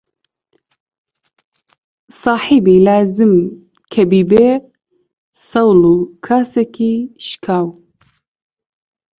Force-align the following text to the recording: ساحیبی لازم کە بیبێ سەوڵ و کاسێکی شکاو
ساحیبی 2.21 2.77
لازم 2.87 3.33
کە 3.91 4.01
بیبێ 4.11 4.49
سەوڵ 5.49 5.81
و 5.95 5.97
کاسێکی 6.25 6.95
شکاو 7.27 7.67